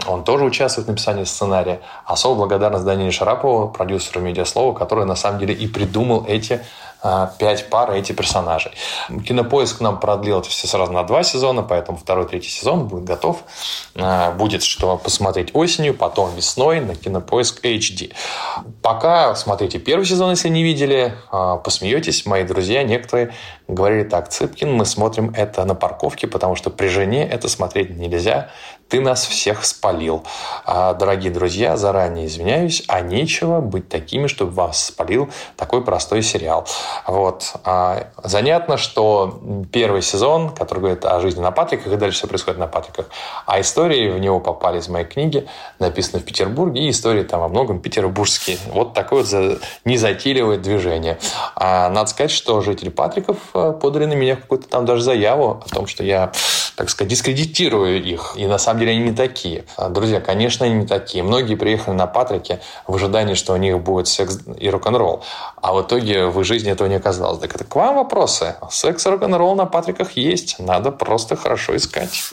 он 0.06 0.23
тоже 0.23 0.44
участвует 0.44 0.87
в 0.87 0.90
написании 0.90 1.25
сценария. 1.25 1.80
Особо 2.04 2.37
благодарность 2.37 2.85
Даниле 2.85 3.11
Шарапову, 3.11 3.68
продюсеру 3.68 4.21
медиаслова, 4.21 4.75
который 4.75 5.04
на 5.06 5.16
самом 5.16 5.40
деле 5.40 5.54
и 5.54 5.66
придумал 5.66 6.25
эти 6.28 6.61
пять 7.38 7.68
пар 7.68 7.92
эти 7.92 8.12
персонажей. 8.12 8.73
Кинопоиск 9.26 9.80
нам 9.80 9.99
продлил 9.99 10.40
это 10.40 10.49
все 10.49 10.66
сразу 10.68 10.92
на 10.92 11.02
два 11.02 11.23
сезона, 11.23 11.62
поэтому 11.62 11.99
второй, 11.99 12.26
третий 12.26 12.50
сезон 12.50 12.87
будет 12.87 13.04
готов. 13.04 13.42
А, 13.97 14.32
будет 14.32 14.62
что 14.62 14.97
посмотреть 14.97 15.50
осенью, 15.54 15.94
потом 15.94 16.35
весной 16.35 16.80
на 16.80 16.94
Кинопоиск 16.94 17.64
HD. 17.64 18.12
Пока 18.82 19.35
смотрите 19.35 19.78
первый 19.78 20.04
сезон, 20.04 20.30
если 20.30 20.49
не 20.49 20.62
видели, 20.62 21.14
а, 21.30 21.56
посмеетесь. 21.56 22.25
Мои 22.26 22.44
друзья 22.44 22.82
некоторые 22.82 23.35
говорили 23.68 24.04
так, 24.04 24.28
Цыпкин, 24.28 24.73
мы 24.73 24.85
смотрим 24.85 25.32
это 25.37 25.64
на 25.64 25.75
парковке, 25.75 26.26
потому 26.26 26.56
что 26.56 26.71
при 26.71 26.88
жене 26.88 27.26
это 27.26 27.49
смотреть 27.49 27.90
нельзя. 27.97 28.50
Ты 28.88 29.00
нас 29.00 29.25
всех 29.25 29.64
спалил. 29.64 30.23
Дорогие 30.66 31.32
друзья, 31.32 31.78
заранее 31.78 32.26
извиняюсь, 32.26 32.85
а 32.88 33.00
нечего 33.00 33.61
быть 33.61 33.88
такими, 33.88 34.26
чтобы 34.26 34.52
вас 34.52 34.85
спалил 34.85 35.30
такой 35.56 35.82
простой 35.82 36.23
сериал. 36.23 36.66
Вот. 37.06 37.54
А, 37.64 38.08
занятно, 38.22 38.76
что 38.76 39.40
первый 39.72 40.02
сезон, 40.02 40.50
который 40.50 40.80
говорит 40.80 41.04
о 41.04 41.20
жизни 41.20 41.40
на 41.40 41.50
Патриках, 41.50 41.92
и 41.92 41.96
дальше 41.96 42.18
все 42.18 42.26
происходит 42.26 42.58
на 42.58 42.66
Патриках, 42.66 43.06
а 43.46 43.61
истории 43.61 44.11
в 44.11 44.18
него 44.18 44.40
попали 44.40 44.78
из 44.78 44.88
моей 44.88 45.06
книги, 45.06 45.46
написаны 45.78 46.22
в 46.22 46.25
Петербурге, 46.25 46.82
и 46.82 46.90
истории 46.90 47.22
там 47.22 47.40
во 47.40 47.49
многом 47.49 47.80
петербургские. 47.80 48.58
Вот 48.66 48.94
такое 48.94 49.25
вот 49.25 49.61
незатейливое 49.84 50.58
движение. 50.58 51.18
А 51.54 51.88
надо 51.88 52.11
сказать, 52.11 52.30
что 52.30 52.61
жители 52.61 52.88
Патриков 52.88 53.38
э, 53.54 53.75
подали 53.80 54.06
на 54.06 54.14
меня 54.14 54.37
какую-то 54.37 54.68
там 54.68 54.84
даже 54.84 55.02
заяву 55.02 55.62
о 55.64 55.68
том, 55.75 55.87
что 55.87 56.04
я 56.04 56.32
так 56.76 56.91
сказать, 56.91 57.11
дискредитирую 57.11 58.02
их. 58.02 58.35
И 58.37 58.47
на 58.47 58.59
самом 58.59 58.81
деле 58.81 58.93
они 58.93 59.02
не 59.11 59.12
такие. 59.12 59.64
А, 59.76 59.88
друзья, 59.88 60.21
конечно, 60.21 60.67
они 60.67 60.75
не 60.76 60.87
такие. 60.87 61.23
Многие 61.23 61.55
приехали 61.55 61.95
на 61.95 62.07
Патрике 62.07 62.61
в 62.87 62.95
ожидании, 62.95 63.35
что 63.35 63.52
у 63.52 63.57
них 63.57 63.79
будет 63.81 64.09
секс 64.09 64.38
и 64.59 64.71
рок-н-ролл. 64.71 65.25
А 65.61 65.73
в 65.73 65.83
итоге 65.83 66.26
в 66.26 66.41
их 66.41 66.47
жизни 66.47 66.71
этого 66.71 66.88
не 66.88 66.97
оказалось. 66.97 67.41
Так 67.41 67.55
это 67.55 67.64
к 67.64 67.75
вам 67.75 67.97
вопросы. 67.97 68.57
Секс 68.71 69.07
и 69.07 69.11
рок-н-ролл 69.11 69.55
на 69.55 69.67
Патриках 69.67 70.12
есть. 70.12 70.59
Надо 70.59 70.91
просто 70.93 71.37
хорошо 71.37 71.76
искать. 71.76 72.33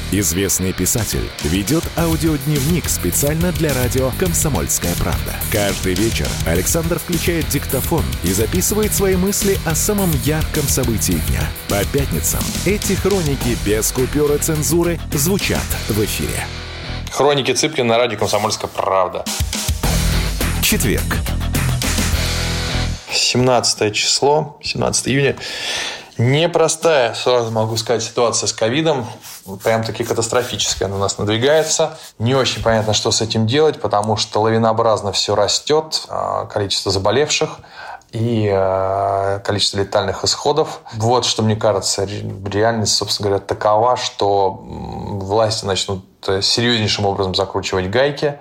Известный 0.13 0.73
писатель 0.73 1.31
ведет 1.41 1.85
аудиодневник 1.97 2.89
специально 2.89 3.53
для 3.53 3.73
радио 3.73 4.11
«Комсомольская 4.19 4.93
правда». 4.95 5.33
Каждый 5.53 5.93
вечер 5.93 6.27
Александр 6.45 6.99
включает 6.99 7.47
диктофон 7.47 8.03
и 8.25 8.33
записывает 8.33 8.93
свои 8.93 9.15
мысли 9.15 9.57
о 9.65 9.73
самом 9.73 10.11
ярком 10.25 10.63
событии 10.63 11.13
дня. 11.29 11.49
По 11.69 11.85
пятницам 11.97 12.41
эти 12.65 12.91
хроники 12.91 13.57
без 13.65 13.89
купюры 13.93 14.37
цензуры 14.37 14.99
звучат 15.13 15.63
в 15.87 16.03
эфире. 16.03 16.45
Хроники 17.09 17.53
Цыпкина 17.53 17.87
на 17.87 17.97
радио 17.97 18.17
«Комсомольская 18.17 18.69
правда». 18.69 19.23
Четверг. 20.61 21.19
17 23.09 23.95
число, 23.95 24.57
17 24.61 25.07
июня. 25.07 25.37
Непростая, 26.17 27.13
сразу 27.13 27.49
могу 27.51 27.77
сказать, 27.77 28.03
ситуация 28.03 28.47
с 28.47 28.53
ковидом. 28.53 29.07
Прям 29.63 29.83
таки 29.83 30.03
катастрофическая 30.03 30.87
она 30.87 30.97
у 30.97 30.99
нас 30.99 31.17
надвигается. 31.17 31.97
Не 32.19 32.35
очень 32.35 32.61
понятно, 32.61 32.93
что 32.93 33.11
с 33.11 33.21
этим 33.21 33.47
делать, 33.47 33.81
потому 33.81 34.15
что 34.15 34.41
лавинообразно 34.41 35.11
все 35.11 35.35
растет. 35.35 36.05
А, 36.09 36.45
количество 36.45 36.91
заболевших 36.91 37.57
и 38.11 38.47
а, 38.53 39.39
количество 39.39 39.79
летальных 39.79 40.23
исходов. 40.23 40.81
Вот 40.93 41.25
что 41.25 41.41
мне 41.41 41.55
кажется, 41.55 42.07
реальность, 42.45 42.93
собственно 42.93 43.29
говоря, 43.29 43.43
такова, 43.43 43.97
что 43.97 44.59
власти 44.61 45.65
начнут 45.65 46.05
э, 46.27 46.41
серьезнейшим 46.41 47.05
образом 47.05 47.33
закручивать 47.33 47.89
гайки. 47.89 48.37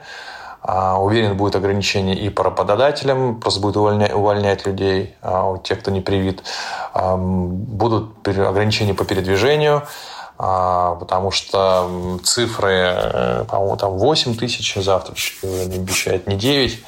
А, 0.63 1.01
уверен, 1.01 1.35
будет 1.35 1.57
ограничение 1.57 2.15
и 2.15 2.29
по 2.29 2.45
работодателям, 2.45 3.41
просто 3.41 3.61
будет 3.61 3.79
увольнять, 3.79 4.13
увольнять 4.13 4.67
людей, 4.67 5.15
тех, 5.65 5.81
кто 5.81 5.91
не 5.91 6.03
привит. 6.03 6.43
Будут 6.95 8.29
ограничения 8.29 8.93
по 8.93 9.07
передвижению, 9.07 9.85
потому 10.41 11.31
что 11.31 12.19
цифры, 12.25 12.73
э, 12.73 13.45
по-моему, 13.49 13.77
там 13.77 13.99
8 13.99 14.37
тысяч, 14.37 14.75
завтра 14.77 15.15
обещают 15.43 16.27
не 16.27 16.37
9. 16.37 16.79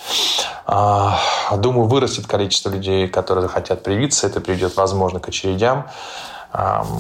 Думаю, 1.59 1.87
вырастет 1.87 2.27
количество 2.27 2.71
людей, 2.71 3.09
которые 3.09 3.43
захотят 3.43 3.83
привиться, 3.83 4.27
это 4.27 4.41
приведет, 4.41 4.77
возможно, 4.77 5.21
к 5.21 5.29
очередям. 5.29 5.89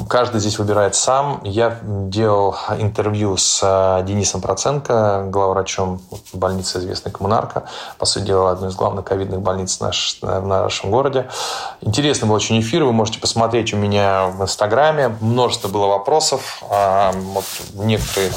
Каждый 0.08 0.40
здесь 0.40 0.58
выбирает 0.58 0.94
сам. 0.94 1.40
Я 1.44 1.78
делал 1.82 2.56
интервью 2.78 3.36
с 3.36 3.60
э, 3.62 4.02
Денисом 4.06 4.40
Проценко, 4.40 5.26
главврачом 5.28 6.00
больницы 6.32 6.78
известной 6.78 7.12
Коммунарка. 7.12 7.64
По 7.98 8.06
сути 8.06 8.24
дела, 8.24 8.52
одной 8.52 8.70
из 8.70 8.76
главных 8.76 9.04
ковидных 9.04 9.42
больниц 9.42 9.80
наш, 9.80 10.18
в 10.22 10.46
нашем 10.46 10.90
городе. 10.90 11.28
Интересный 11.82 12.26
был 12.26 12.34
очень 12.34 12.60
эфир. 12.60 12.84
Вы 12.84 12.92
можете 12.92 13.20
посмотреть 13.20 13.74
у 13.74 13.76
меня 13.76 14.28
в 14.28 14.42
Инстаграме. 14.42 15.16
Множество 15.20 15.68
было 15.68 15.86
вопросов. 15.86 16.62
Вот 16.62 17.44
некоторые 17.74 18.30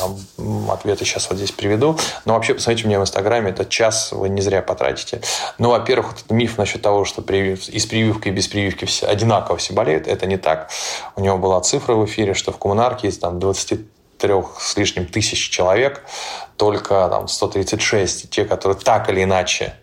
ответы 0.70 1.06
сейчас 1.06 1.30
вот 1.30 1.38
здесь 1.38 1.52
приведу. 1.52 1.98
Но 2.26 2.34
вообще, 2.34 2.56
посмотрите 2.56 2.86
у 2.86 2.88
меня 2.90 3.00
в 3.00 3.04
Инстаграме. 3.04 3.52
Это 3.52 3.66
час 3.66 4.12
вы 4.12 4.28
не 4.28 4.42
зря 4.42 4.62
потратите. 4.62 5.22
Ну, 5.60 5.70
во-первых, 5.70 6.14
миф 6.30 6.58
насчет 6.58 6.82
того, 6.82 7.06
что 7.06 7.22
и 7.22 7.80
с 7.80 7.86
прививкой, 7.86 8.32
и 8.32 8.36
без 8.36 8.48
прививки 8.48 8.84
все 8.84 9.08
одинаково 9.08 9.58
все 9.58 9.74
болеют. 9.74 10.08
Это 10.08 10.26
не 10.26 10.38
так. 10.38 10.70
У 11.16 11.22
него 11.22 11.38
была 11.38 11.62
цифра 11.62 11.96
в 11.96 12.06
эфире, 12.06 12.34
что 12.34 12.52
в 12.52 12.58
коммунарке 12.58 13.08
есть 13.08 13.22
там 13.22 13.40
23 13.40 14.34
с 14.60 14.78
лишним 14.78 15.06
тысяч 15.06 15.50
человек, 15.50 16.04
только 16.58 17.08
там 17.10 17.28
136 17.28 18.30
те, 18.30 18.46
которые 18.46 18.78
так 18.80 19.10
или 19.10 19.24
иначе 19.24 19.76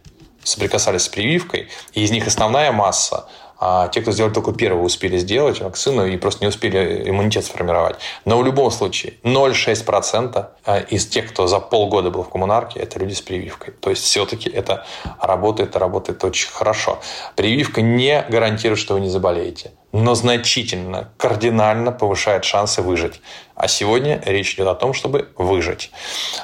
соприкасались 0.45 1.03
с 1.03 1.09
прививкой, 1.09 1.69
и 1.93 2.03
из 2.03 2.11
них 2.11 2.27
основная 2.27 2.73
масса 2.73 3.29
а 3.65 3.87
те, 3.87 4.01
кто 4.01 4.11
сделали 4.11 4.33
только 4.33 4.53
первую, 4.53 4.83
успели 4.83 5.19
сделать 5.19 5.61
вакцину 5.61 6.05
и 6.05 6.17
просто 6.17 6.43
не 6.43 6.49
успели 6.49 7.09
иммунитет 7.09 7.45
сформировать. 7.45 7.95
Но 8.25 8.37
в 8.37 8.45
любом 8.45 8.73
случае 8.73 9.15
0,6% 9.23 10.47
а, 10.65 10.79
из 10.81 11.07
тех, 11.07 11.31
кто 11.31 11.47
за 11.47 11.61
полгода 11.61 12.11
был 12.11 12.25
в 12.25 12.29
коммунарке, 12.29 12.81
это 12.81 12.99
люди 12.99 13.15
с 13.15 13.21
прививкой. 13.21 13.73
То 13.75 13.91
есть 13.91 14.03
все-таки 14.03 14.51
это 14.51 14.85
работает, 15.21 15.77
работает 15.77 16.25
очень 16.25 16.51
хорошо. 16.51 16.99
Прививка 17.37 17.83
не 17.83 18.27
гарантирует, 18.29 18.81
что 18.81 18.95
вы 18.95 19.01
не 19.01 19.09
заболеете 19.09 19.71
но 19.93 20.15
значительно, 20.15 21.11
кардинально 21.19 21.93
повышает 21.93 22.45
шансы 22.45 22.81
выжить. 22.83 23.21
А 23.55 23.69
сегодня 23.69 24.21
речь 24.25 24.55
идет 24.55 24.67
о 24.67 24.75
том, 24.75 24.95
чтобы 24.95 25.29
выжить. 25.37 25.91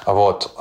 Вот. 0.04 0.54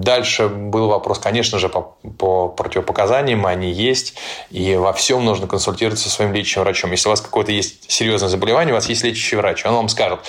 Дальше 0.00 0.48
был 0.48 0.88
вопрос, 0.88 1.18
конечно 1.18 1.58
же, 1.58 1.68
по, 1.68 1.96
по 2.18 2.48
противопоказаниям, 2.48 3.44
они 3.44 3.70
есть, 3.70 4.14
и 4.50 4.74
во 4.76 4.92
всем 4.94 5.24
нужно 5.24 5.46
консультироваться 5.46 6.08
со 6.08 6.10
своим 6.10 6.32
лечащим 6.32 6.62
врачом. 6.62 6.90
Если 6.90 7.08
у 7.08 7.10
вас 7.10 7.20
какое-то 7.20 7.52
есть 7.52 7.90
серьезное 7.90 8.30
заболевание, 8.30 8.72
у 8.72 8.76
вас 8.76 8.88
есть 8.88 9.04
лечащий 9.04 9.36
врач, 9.36 9.64
он 9.66 9.74
вам 9.74 9.88
скажет, 9.88 10.20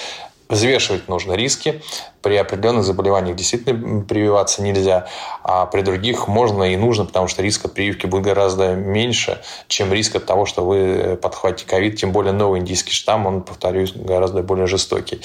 взвешивать 0.50 1.08
нужно 1.08 1.34
риски. 1.34 1.82
При 2.22 2.38
определенных 2.38 2.84
заболеваниях 2.84 3.36
действительно 3.36 4.02
прививаться 4.02 4.64
нельзя, 4.64 5.06
а 5.44 5.68
при 5.68 5.82
других 5.82 6.28
можно 6.28 6.64
и 6.64 6.76
нужно, 6.76 7.06
потому 7.06 7.28
что 7.28 7.44
риск 7.44 7.66
от 7.66 7.76
прививки 7.76 8.08
будет 8.08 8.24
гораздо 8.24 8.74
меньше, 8.74 9.44
чем 9.68 9.94
риск 9.94 10.16
от 10.16 10.26
того, 10.26 10.48
что 10.48 10.66
вы 10.66 11.20
подхватите 11.22 11.70
ковид, 11.70 11.98
тем 11.98 12.12
более 12.12 12.34
новый 12.34 12.62
индийский 12.62 12.94
штамм, 12.94 13.28
он, 13.28 13.42
повторюсь, 13.44 13.94
гораздо 13.94 14.42
более 14.42 14.66
жестокий. 14.66 15.22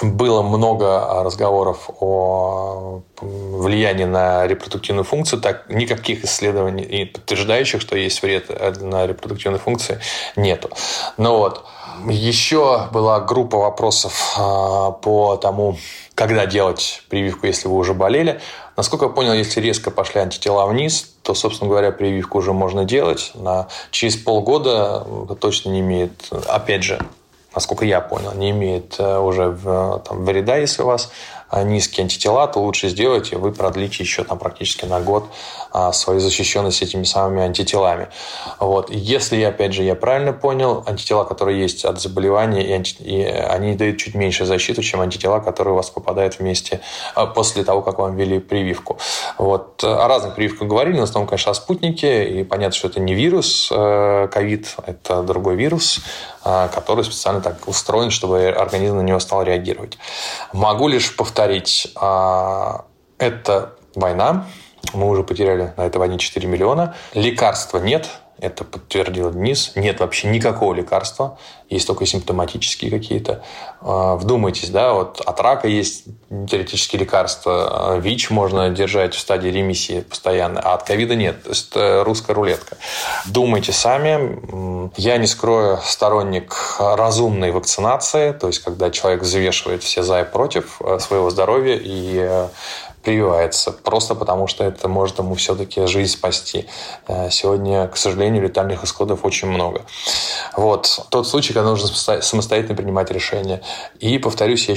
Было 0.00 0.42
много 0.42 1.24
разговоров 1.24 1.90
о 1.98 3.02
влиянии 3.20 4.04
на 4.04 4.46
репродуктивную 4.46 5.04
функцию, 5.04 5.40
так 5.40 5.68
никаких 5.68 6.24
исследований, 6.24 7.06
подтверждающих, 7.06 7.80
что 7.80 7.96
есть 7.96 8.22
вред 8.22 8.50
на 8.80 9.04
репродуктивной 9.04 9.58
функции, 9.58 9.98
нету. 10.36 10.70
Но 11.16 11.38
вот 11.38 11.64
еще 12.08 12.88
была 12.92 13.20
группа 13.20 13.58
вопросов 13.58 14.34
а, 14.38 14.90
по 14.92 15.36
тому, 15.36 15.76
когда 16.14 16.46
делать 16.46 17.02
прививку, 17.08 17.46
если 17.46 17.68
вы 17.68 17.76
уже 17.76 17.94
болели. 17.94 18.40
Насколько 18.76 19.06
я 19.06 19.10
понял, 19.10 19.32
если 19.32 19.60
резко 19.60 19.90
пошли 19.90 20.20
антитела 20.20 20.66
вниз, 20.66 21.14
то, 21.22 21.34
собственно 21.34 21.70
говоря, 21.70 21.92
прививку 21.92 22.38
уже 22.38 22.52
можно 22.52 22.84
делать. 22.84 23.32
На, 23.34 23.68
через 23.90 24.16
полгода 24.16 25.06
это 25.24 25.34
точно 25.34 25.70
не 25.70 25.80
имеет, 25.80 26.30
опять 26.48 26.82
же, 26.82 27.00
насколько 27.54 27.84
я 27.84 28.00
понял, 28.00 28.32
не 28.34 28.50
имеет 28.50 28.96
э, 28.98 29.18
уже 29.18 29.56
там, 29.62 30.24
вреда, 30.24 30.56
если 30.56 30.82
у 30.82 30.86
вас 30.86 31.10
низкие 31.64 32.04
антитела, 32.04 32.46
то 32.48 32.60
лучше 32.60 32.88
сделать, 32.88 33.32
и 33.32 33.36
вы 33.36 33.52
продлите 33.52 34.02
еще 34.02 34.24
там 34.24 34.38
практически 34.38 34.84
на 34.84 35.00
год 35.00 35.26
а, 35.72 35.92
свою 35.92 36.20
защищенность 36.20 36.82
этими 36.82 37.04
самыми 37.04 37.42
антителами. 37.42 38.08
Вот. 38.58 38.90
Если, 38.90 39.40
опять 39.42 39.72
же, 39.72 39.82
я 39.82 39.94
правильно 39.94 40.32
понял, 40.32 40.82
антитела, 40.86 41.24
которые 41.24 41.60
есть 41.60 41.84
от 41.84 42.00
заболевания, 42.00 42.66
и, 42.66 42.72
анти... 42.72 42.96
и 43.00 43.22
они 43.24 43.74
дают 43.74 43.98
чуть 43.98 44.14
меньше 44.14 44.44
защиту, 44.44 44.82
чем 44.82 45.00
антитела, 45.00 45.40
которые 45.40 45.74
у 45.74 45.76
вас 45.76 45.90
попадают 45.90 46.38
вместе 46.38 46.80
после 47.34 47.62
того, 47.64 47.82
как 47.82 47.98
вам 47.98 48.16
ввели 48.16 48.38
прививку. 48.38 48.98
Вот. 49.38 49.84
О 49.84 50.08
разных 50.08 50.34
прививках 50.34 50.68
говорили, 50.68 50.98
в 50.98 51.02
основном, 51.02 51.28
конечно, 51.28 51.52
о 51.52 51.54
спутнике, 51.54 52.24
и 52.24 52.44
понятно, 52.44 52.76
что 52.76 52.88
это 52.88 53.00
не 53.00 53.14
вирус 53.14 53.68
э, 53.70 54.28
ковид, 54.32 54.74
это 54.86 55.22
другой 55.22 55.56
вирус, 55.56 56.00
который 56.42 57.04
специально 57.04 57.40
так 57.40 57.66
устроен, 57.66 58.10
чтобы 58.10 58.46
организм 58.48 58.96
на 58.96 59.00
него 59.00 59.18
стал 59.18 59.42
реагировать. 59.42 59.98
Могу 60.52 60.86
лишь 60.86 61.14
повторить 61.16 61.35
повторить, 61.36 61.92
а, 61.96 62.86
это 63.18 63.74
война. 63.94 64.46
Мы 64.94 65.06
уже 65.06 65.22
потеряли 65.22 65.74
на 65.76 65.82
этой 65.82 65.98
войне 65.98 66.16
4 66.16 66.48
миллиона. 66.48 66.94
Лекарства 67.12 67.76
нет, 67.76 68.08
это 68.38 68.64
подтвердил 68.64 69.32
Денис. 69.32 69.72
Нет 69.76 70.00
вообще 70.00 70.28
никакого 70.28 70.74
лекарства. 70.74 71.38
Есть 71.68 71.86
только 71.86 72.06
симптоматические 72.06 72.90
какие-то. 72.90 73.42
А, 73.80 74.16
вдумайтесь, 74.16 74.70
да, 74.70 74.92
вот 74.92 75.20
от 75.20 75.40
рака 75.40 75.66
есть 75.68 76.04
теоретические 76.28 77.00
лекарства. 77.00 77.94
А, 77.94 77.98
ВИЧ 77.98 78.30
можно 78.30 78.70
держать 78.70 79.14
в 79.14 79.18
стадии 79.18 79.48
ремиссии 79.48 80.00
постоянно, 80.00 80.60
а 80.60 80.74
от 80.74 80.82
ковида 80.84 81.14
нет. 81.14 81.42
То 81.42 81.50
есть 81.50 81.70
это 81.70 82.04
русская 82.04 82.34
рулетка. 82.34 82.76
Думайте 83.26 83.72
сами. 83.72 84.90
Я 84.96 85.16
не 85.16 85.26
скрою 85.26 85.78
сторонник 85.82 86.54
разумной 86.78 87.50
вакцинации, 87.50 88.32
то 88.32 88.46
есть 88.46 88.60
когда 88.60 88.90
человек 88.90 89.22
взвешивает 89.22 89.82
все 89.82 90.02
за 90.02 90.20
и 90.20 90.24
против 90.24 90.80
э, 90.80 90.98
своего 90.98 91.30
здоровья 91.30 91.78
и 91.80 92.16
э, 92.18 92.48
прививается, 93.06 93.70
просто 93.70 94.16
потому 94.16 94.48
что 94.48 94.64
это 94.64 94.88
может 94.88 95.20
ему 95.20 95.36
все-таки 95.36 95.86
жизнь 95.86 96.12
спасти. 96.12 96.66
Э, 97.06 97.30
сегодня, 97.30 97.86
к 97.86 97.96
сожалению, 97.96 98.42
летальных 98.42 98.82
исходов 98.82 99.20
очень 99.22 99.46
много. 99.48 99.82
Вот. 100.56 101.06
Тот 101.10 101.28
случай, 101.28 101.54
когда 101.54 101.70
нужно 101.70 101.86
самостоятельно 102.20 102.74
принимать 102.74 103.12
решения. 103.12 103.62
И, 104.00 104.18
повторюсь, 104.18 104.68
я 104.68 104.74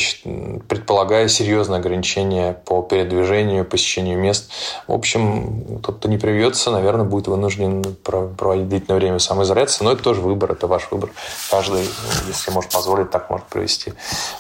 предполагаю 0.67 1.27
серьезное 1.27 1.79
ограничение 1.79 2.53
по 2.53 2.83
передвижению, 2.83 3.65
посещению 3.65 4.19
мест. 4.19 4.51
В 4.86 4.93
общем, 4.93 5.81
тот, 5.81 5.98
кто 5.98 6.07
не 6.07 6.19
привьется, 6.19 6.69
наверное, 6.69 7.05
будет 7.05 7.27
вынужден 7.27 7.83
проводить 8.03 8.69
длительное 8.69 9.00
время 9.00 9.17
самоизоляции, 9.17 9.83
но 9.83 9.93
это 9.93 10.03
тоже 10.03 10.21
выбор, 10.21 10.51
это 10.51 10.67
ваш 10.67 10.91
выбор. 10.91 11.09
Каждый, 11.50 11.89
если 12.27 12.51
может 12.51 12.71
позволить, 12.71 13.09
так 13.09 13.31
может 13.31 13.48
провести 13.48 13.93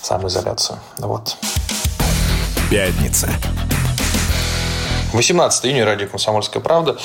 самоизоляцию. 0.03 0.77
Вот. 0.99 1.37
Пятница. 2.69 3.31
18 5.13 5.65
июня, 5.65 5.85
радио 5.85 6.07
«Комсомольская 6.07 6.61
правда». 6.61 6.95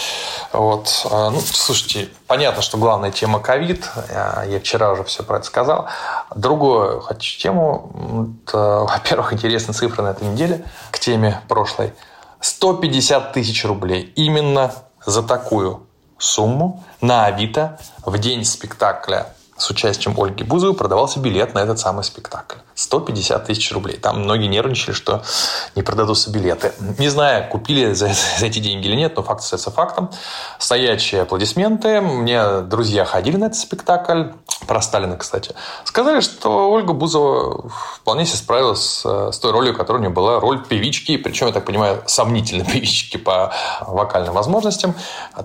Вот. 0.53 1.07
А, 1.11 1.31
ну, 1.31 1.41
слушайте, 1.41 2.11
понятно, 2.27 2.61
что 2.61 2.77
главная 2.77 3.11
тема 3.11 3.41
ковид. 3.41 3.89
Я 4.11 4.61
вчера 4.61 4.93
уже 4.93 5.05
все 5.05 5.23
про 5.23 5.39
это 5.39 5.47
сказал. 5.47 5.87
Другую 6.35 7.01
хочу 7.01 7.41
тему. 7.41 8.37
Во-первых, 8.53 9.33
интересные 9.33 9.75
цифры 9.75 10.03
на 10.03 10.09
этой 10.09 10.29
неделе 10.29 10.67
к 10.91 10.99
теме 10.99 11.41
прошлой. 11.49 11.95
150 12.41 13.33
тысяч 13.33 13.65
рублей. 13.65 14.13
Именно 14.17 14.75
за 15.07 15.23
такую 15.23 15.87
сумму 16.19 16.85
на 17.01 17.25
Авито 17.25 17.79
в 18.05 18.19
день 18.19 18.45
спектакля 18.45 19.29
с 19.57 19.71
участием 19.71 20.15
Ольги 20.21 20.45
Бузовой 20.45 20.77
продавался 20.77 21.21
билет 21.21 21.55
на 21.55 21.61
этот 21.61 21.79
самый 21.79 22.05
спектакль. 22.05 22.59
150 22.75 23.47
тысяч 23.47 23.73
рублей. 23.73 23.97
Там 23.97 24.23
многие 24.23 24.47
нервничали, 24.47 24.93
что 24.93 25.23
не 25.75 25.83
продадутся 25.83 26.31
билеты. 26.31 26.73
Не 26.99 27.09
знаю, 27.09 27.49
купили 27.49 27.93
за, 27.93 28.09
за 28.39 28.47
эти 28.47 28.59
деньги 28.59 28.87
или 28.87 28.97
нет, 28.97 29.17
но 29.17 29.23
факт 29.23 29.41
остается 29.41 29.71
фактом. 29.71 30.11
Стоячие 30.59 31.23
аплодисменты. 31.23 32.01
Мне 32.01 32.61
друзья 32.61 33.05
ходили 33.05 33.37
на 33.37 33.47
этот 33.47 33.59
спектакль. 33.59 34.25
Про 34.67 34.81
Сталина, 34.81 35.17
кстати. 35.17 35.55
Сказали, 35.85 36.21
что 36.21 36.71
Ольга 36.71 36.95
Бузова 36.95 37.69
вполне 38.01 38.25
себе 38.25 38.39
справилась 38.39 39.03
с 39.05 39.39
той 39.39 39.51
ролью, 39.51 39.75
которая 39.75 40.01
у 40.01 40.05
нее 40.05 40.15
была. 40.15 40.41
Роль 40.41 40.65
певички. 40.65 41.19
Причем, 41.19 41.49
я 41.49 41.53
так 41.53 41.67
понимаю, 41.67 42.03
сомнительной 42.07 42.65
певички 42.73 43.19
по 43.19 43.53
вокальным 43.83 44.33
возможностям. 44.33 44.95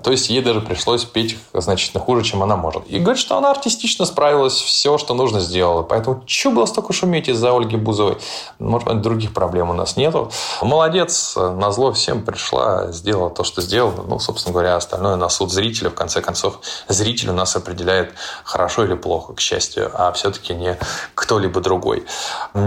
То 0.02 0.10
есть, 0.10 0.30
ей 0.30 0.40
даже 0.40 0.60
пришлось 0.62 1.04
петь 1.04 1.36
значительно 1.52 2.02
хуже, 2.02 2.22
чем 2.22 2.42
она 2.42 2.56
может. 2.56 2.86
И 2.86 2.98
говорит, 2.98 3.20
что 3.20 3.36
она 3.36 3.50
артистично 3.50 4.06
справилась. 4.06 4.54
Все, 4.54 4.96
что 4.96 5.12
нужно, 5.12 5.40
сделала. 5.40 5.82
Поэтому, 5.82 6.22
что 6.26 6.50
было 6.50 6.64
столько 6.64 6.92
шуметь 6.94 7.19
шуметь 7.20 7.28
из-за 7.28 7.56
Ольги 7.56 7.76
Бузовой. 7.76 8.18
Может 8.58 8.88
быть, 8.88 9.00
других 9.00 9.32
проблем 9.32 9.70
у 9.70 9.72
нас 9.72 9.96
нету. 9.96 10.30
Молодец, 10.62 11.36
на 11.36 11.70
зло 11.70 11.92
всем 11.92 12.24
пришла, 12.24 12.92
сделала 12.92 13.30
то, 13.30 13.44
что 13.44 13.62
сделала. 13.62 14.04
Ну, 14.06 14.18
собственно 14.18 14.52
говоря, 14.52 14.76
остальное 14.76 15.16
на 15.16 15.28
суд 15.28 15.50
зрителя. 15.52 15.90
В 15.90 15.94
конце 15.94 16.20
концов, 16.20 16.60
зритель 16.88 17.30
у 17.30 17.32
нас 17.32 17.56
определяет, 17.56 18.14
хорошо 18.44 18.84
или 18.84 18.94
плохо, 18.94 19.34
к 19.34 19.40
счастью, 19.40 19.90
а 19.94 20.12
все-таки 20.12 20.54
не 20.54 20.78
кто-либо 21.14 21.60
другой. 21.60 22.04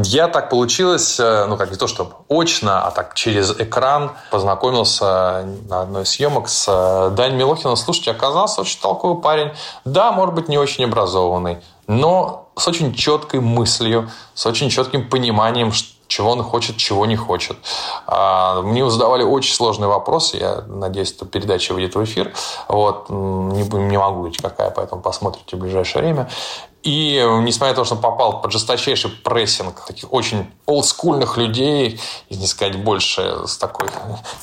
Я 0.03 0.27
так 0.27 0.49
получилось, 0.49 1.19
э, 1.19 1.45
ну, 1.47 1.57
как 1.57 1.71
не 1.71 1.77
то, 1.77 1.87
что 1.87 2.25
очно, 2.29 2.85
а 2.85 2.91
так 2.91 3.15
через 3.15 3.51
экран 3.51 4.11
познакомился 4.31 5.45
на 5.69 5.81
одной 5.81 6.03
из 6.03 6.09
съемок 6.09 6.49
с 6.49 6.65
э, 6.67 7.09
Даней 7.15 7.37
Милохиным. 7.37 7.75
Слушайте, 7.75 8.11
оказался 8.11 8.61
очень 8.61 8.79
толковый 8.79 9.21
парень. 9.21 9.51
Да, 9.85 10.11
может 10.11 10.35
быть, 10.35 10.49
не 10.49 10.57
очень 10.57 10.85
образованный, 10.85 11.57
но 11.87 12.42
с 12.55 12.67
очень 12.67 12.93
четкой 12.93 13.39
мыслью, 13.39 14.09
с 14.33 14.45
очень 14.45 14.69
четким 14.69 15.09
пониманием, 15.09 15.71
чего 16.07 16.31
он 16.31 16.43
хочет, 16.43 16.77
чего 16.77 17.05
не 17.05 17.15
хочет. 17.15 17.57
А, 18.05 18.61
мне 18.61 18.87
задавали 18.89 19.23
очень 19.23 19.53
сложные 19.53 19.87
вопросы. 19.87 20.37
Я 20.37 20.63
надеюсь, 20.67 21.11
эта 21.11 21.25
передача 21.25 21.73
выйдет 21.73 21.95
в 21.95 22.03
эфир. 22.03 22.33
Вот. 22.67 23.09
Не, 23.09 23.63
не 23.63 23.97
могу 23.97 24.17
говорить, 24.17 24.41
какая, 24.41 24.69
поэтому 24.69 25.01
посмотрите 25.01 25.55
в 25.55 25.59
ближайшее 25.59 26.03
время. 26.03 26.29
И 26.83 27.25
несмотря 27.41 27.71
на 27.73 27.75
то, 27.77 27.85
что 27.85 27.95
попал 27.95 28.41
под 28.41 28.51
жесточайший 28.51 29.09
прессинг 29.09 29.85
таких 29.87 30.11
очень 30.11 30.51
олдскульных 30.65 31.37
людей, 31.37 31.99
не 32.29 32.47
сказать 32.47 32.77
больше, 32.77 33.47
с 33.47 33.57
такой 33.57 33.87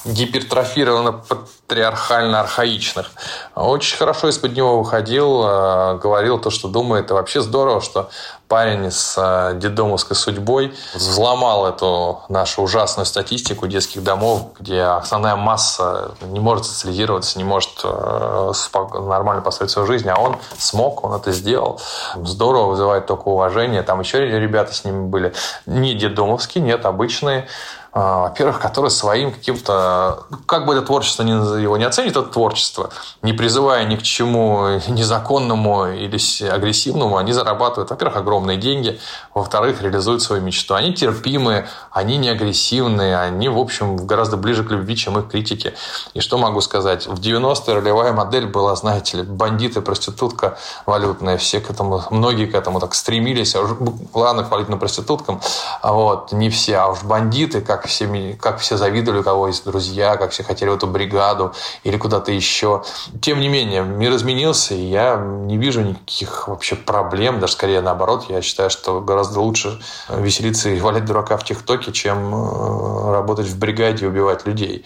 гипертрофированно 0.05 1.23
патриархально-архаичных, 1.67 3.07
очень 3.55 3.97
хорошо 3.97 4.29
из-под 4.29 4.57
него 4.57 4.79
выходил, 4.79 5.43
э, 5.45 5.99
говорил 5.99 6.39
то, 6.39 6.51
что 6.51 6.69
думает. 6.69 7.11
И 7.11 7.15
вообще 7.15 7.41
здорово, 7.41 7.81
что 7.81 8.11
парень 8.49 8.91
с 8.91 9.15
э, 9.17 9.59
дедомовской 9.59 10.17
судьбой 10.17 10.75
взломал 10.93 11.67
эту 11.67 12.23
нашу 12.29 12.63
ужасную 12.63 13.07
статистику 13.07 13.69
детских 13.69 14.03
домов, 14.03 14.49
где 14.59 14.83
основная 14.83 15.37
масса 15.37 16.17
не 16.21 16.41
может 16.41 16.67
социализироваться, 16.67 17.39
не 17.39 17.45
может 17.45 17.71
э, 17.85 18.53
нормально 18.95 19.41
построить 19.41 19.71
свою 19.71 19.87
жизнь, 19.87 20.09
а 20.09 20.21
он 20.21 20.37
смог, 20.59 21.05
он 21.05 21.15
это 21.15 21.31
сделал. 21.31 21.81
Здорово, 22.17 22.71
вызывает 22.71 23.07
только 23.07 23.29
уважение. 23.29 23.83
Там 23.83 24.01
еще 24.01 24.19
ребята 24.19 24.75
с 24.75 24.85
ними 24.85 25.07
были. 25.07 25.33
Не 25.67 25.95
дедомовские, 26.11 26.63
нет, 26.63 26.85
обычные 26.85 27.47
во-первых, 27.93 28.61
который 28.61 28.91
своим 28.91 29.33
каким-то, 29.33 30.25
как 30.47 30.65
бы 30.65 30.75
это 30.75 30.83
творчество 30.83 31.25
не, 31.25 31.33
его 31.61 31.77
не 31.77 31.85
оценит, 31.85 32.13
это 32.13 32.23
творчество, 32.23 32.91
не 33.23 33.33
призывая 33.33 33.85
ни 33.85 33.97
к 33.97 34.03
чему 34.03 34.81
незаконному 34.87 35.87
или 35.87 36.19
агрессивному, 36.49 37.17
они 37.17 37.33
зарабатывают, 37.33 37.91
во-первых, 37.91 38.17
огромные 38.17 38.59
деньги, 38.59 39.01
во-вторых, 39.35 39.83
реализуют 39.83 40.23
свою 40.23 40.41
мечту. 40.43 40.75
Они 40.75 40.95
терпимые, 40.95 41.67
они 41.91 42.17
не 42.17 42.29
агрессивные, 42.29 43.19
они, 43.19 43.49
в 43.49 43.59
общем, 43.59 43.97
гораздо 43.97 44.37
ближе 44.37 44.63
к 44.63 44.71
любви, 44.71 44.97
чем 44.97 45.19
их 45.19 45.29
критики. 45.29 45.75
И 46.15 46.21
что 46.21 46.39
могу 46.39 46.61
сказать? 46.61 47.09
В 47.09 47.21
90-е 47.21 47.75
ролевая 47.75 48.13
модель 48.13 48.47
была, 48.47 48.77
знаете 48.77 49.19
ли, 49.19 49.23
бандиты, 49.25 49.81
проститутка 49.81 50.59
валютная, 50.87 51.39
все 51.39 51.61
к 51.61 51.71
этому, 51.71 52.05
многие 52.11 52.47
к 52.47 52.55
этому 52.55 52.79
так 52.79 52.95
стремились, 52.95 53.57
а 53.57 53.63
уж, 53.63 53.71
ладно, 54.15 54.45
хвалить 54.45 54.69
на 54.69 54.77
проституткам, 54.77 55.41
а 55.83 55.93
вот, 55.93 56.33
не 56.33 56.51
все, 56.51 56.77
а 56.77 56.89
уж 56.89 57.03
бандиты, 57.03 57.61
как 57.61 57.80
все, 57.87 58.37
как 58.41 58.59
все 58.59 58.77
завидовали, 58.77 59.21
у 59.21 59.23
кого 59.23 59.49
есть 59.49 59.65
друзья, 59.65 60.17
как 60.17 60.31
все 60.31 60.43
хотели 60.43 60.71
в 60.71 60.75
эту 60.75 60.87
бригаду 60.87 61.53
или 61.85 61.97
куда-то 61.97 62.33
еще. 62.33 62.83
Тем 63.21 63.41
не 63.41 63.49
менее, 63.49 63.83
мир 63.83 64.15
изменился, 64.15 64.75
и 64.75 64.83
я 64.83 65.17
не 65.17 65.57
вижу 65.59 65.83
никаких 65.83 66.49
вообще 66.49 66.77
проблем, 66.77 67.41
даже 67.41 67.55
скорее 67.55 67.81
наоборот, 67.81 68.27
я 68.29 68.43
считаю, 68.43 68.71
что 68.71 69.01
гораздо 69.01 69.41
лучше 69.41 69.81
веселиться 70.09 70.71
и 70.71 70.81
валять 70.81 71.05
дурака 71.05 71.37
в 71.37 71.45
ТикТоке, 71.45 71.93
чем 71.93 72.35
э, 72.35 73.13
работать 73.13 73.47
в 73.47 73.59
бригаде 73.59 74.05
и 74.05 74.09
убивать 74.09 74.47
людей. 74.47 74.85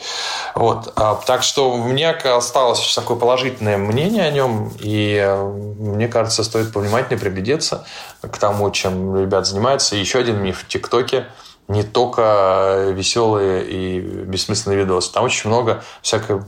Вот. 0.54 0.92
А, 0.96 1.14
так 1.26 1.42
что 1.42 1.70
у 1.70 1.82
меня 1.84 2.10
осталось 2.10 2.94
такое 2.94 3.16
положительное 3.16 3.78
мнение 3.78 4.24
о 4.24 4.30
нем, 4.30 4.72
и 4.80 5.16
э, 5.20 5.44
мне 5.44 6.08
кажется, 6.08 6.44
стоит 6.44 6.72
повнимательнее 6.72 7.18
приглядеться 7.18 7.86
к 8.20 8.38
тому, 8.38 8.70
чем 8.70 9.16
ребят 9.16 9.46
занимаются. 9.46 9.96
И 9.96 10.00
еще 10.00 10.18
один 10.18 10.42
миф 10.42 10.60
в 10.60 10.68
ТикТоке– 10.68 11.26
не 11.68 11.82
только 11.82 12.90
веселые 12.90 13.64
и 13.64 14.00
бессмысленные 14.00 14.80
видосы. 14.80 15.12
Там 15.12 15.24
очень 15.24 15.48
много 15.48 15.82
всякой 16.02 16.40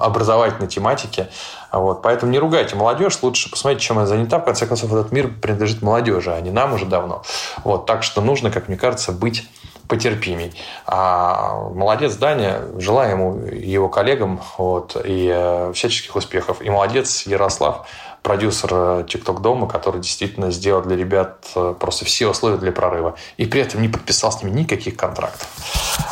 образовательной 0.00 0.68
тематики. 0.68 1.28
Вот. 1.70 2.02
Поэтому 2.02 2.32
не 2.32 2.38
ругайте 2.38 2.74
молодежь, 2.74 3.18
лучше 3.22 3.50
посмотрите, 3.50 3.84
чем 3.84 3.98
она 3.98 4.06
занята. 4.06 4.38
В 4.38 4.44
конце 4.44 4.66
концов, 4.66 4.92
этот 4.92 5.12
мир 5.12 5.28
принадлежит 5.28 5.82
молодежи, 5.82 6.32
а 6.32 6.40
не 6.40 6.50
нам 6.50 6.72
уже 6.72 6.86
давно. 6.86 7.22
Вот. 7.64 7.86
Так 7.86 8.02
что 8.02 8.20
нужно, 8.20 8.50
как 8.50 8.68
мне 8.68 8.76
кажется, 8.76 9.12
быть 9.12 9.46
потерпимей. 9.88 10.54
А 10.86 11.68
молодец 11.74 12.14
Даня, 12.16 12.62
желаю 12.78 13.10
ему 13.10 13.44
его 13.46 13.90
коллегам 13.90 14.40
вот, 14.56 14.96
и 15.04 15.30
э, 15.30 15.72
всяческих 15.74 16.16
успехов. 16.16 16.62
И 16.62 16.70
молодец 16.70 17.26
Ярослав, 17.26 17.86
продюсер 18.22 18.70
TikTok 18.70 19.38
э, 19.38 19.42
дома, 19.42 19.68
который 19.68 20.00
действительно 20.00 20.50
сделал 20.50 20.82
для 20.82 20.96
ребят 20.96 21.46
э, 21.54 21.74
просто 21.78 22.04
все 22.04 22.28
условия 22.28 22.56
для 22.56 22.72
прорыва. 22.72 23.16
И 23.36 23.46
при 23.46 23.60
этом 23.60 23.82
не 23.82 23.88
подписал 23.88 24.32
с 24.32 24.42
ними 24.42 24.60
никаких 24.60 24.96
контрактов. 24.96 25.48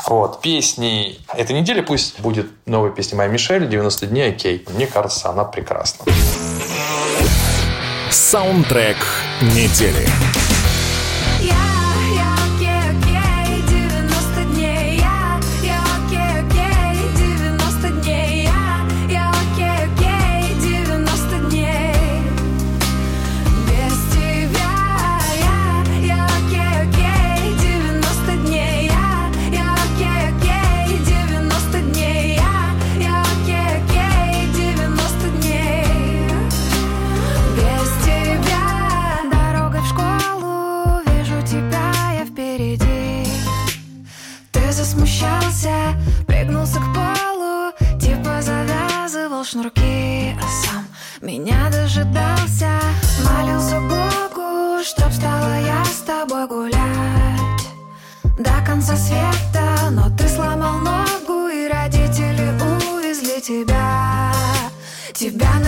Вот. 0.06 0.40
Песни 0.40 1.18
этой 1.34 1.58
недели 1.58 1.80
пусть 1.80 2.20
будет 2.20 2.46
новая 2.66 2.90
песня 2.90 3.16
Моя 3.16 3.30
Мишель 3.30 3.64
«90 3.64 4.06
дней 4.06 4.30
окей». 4.30 4.66
Мне 4.74 4.86
кажется, 4.86 5.30
она 5.30 5.44
прекрасна. 5.44 6.04
Саундтрек 8.10 8.96
недели. 9.54 10.08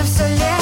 Хроники 0.04 0.61